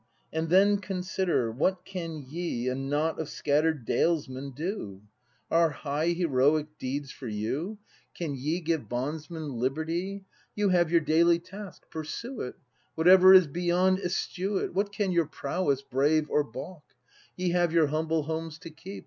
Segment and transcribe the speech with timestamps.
[0.33, 5.03] And then consider; what can ye, A knot of scatter'd dalesmen, do?
[5.49, 7.77] 274 BRAND [act v Are high heroic deeds for you?
[8.17, 10.25] Can ye give bondsmen liberty?
[10.55, 12.55] You have your daily task; pursue it!
[12.95, 14.73] Whatever is beyond, eschew it!
[14.73, 16.95] What can your prowess brave or baulk?
[17.35, 18.99] Ye have your humble homes to keep.